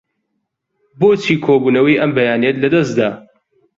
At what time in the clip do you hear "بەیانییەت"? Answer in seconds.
2.17-2.57